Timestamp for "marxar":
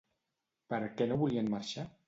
1.57-1.89